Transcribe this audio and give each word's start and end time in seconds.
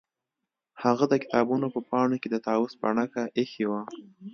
هغه 0.83 1.05
د 1.11 1.13
کتابونو 1.23 1.67
په 1.75 1.79
پاڼو 1.89 2.15
کې 2.21 2.29
د 2.31 2.35
طاووس 2.45 2.73
بڼکه 2.81 3.21
ایښې 3.37 3.65
وه 3.69 3.81